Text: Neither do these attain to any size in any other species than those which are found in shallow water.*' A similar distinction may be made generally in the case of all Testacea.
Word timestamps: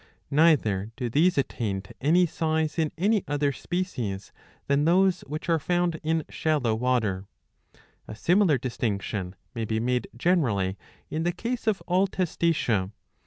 Neither 0.31 0.89
do 0.95 1.11
these 1.11 1.37
attain 1.37 1.83
to 1.83 1.93
any 2.01 2.25
size 2.25 2.79
in 2.79 2.91
any 2.97 3.23
other 3.27 3.51
species 3.51 4.31
than 4.65 4.85
those 4.85 5.21
which 5.27 5.47
are 5.47 5.59
found 5.59 5.99
in 6.01 6.23
shallow 6.27 6.73
water.*' 6.73 7.27
A 8.07 8.15
similar 8.15 8.57
distinction 8.57 9.35
may 9.53 9.63
be 9.63 9.79
made 9.79 10.07
generally 10.17 10.75
in 11.11 11.21
the 11.21 11.31
case 11.31 11.67
of 11.67 11.83
all 11.85 12.07
Testacea. 12.07 12.89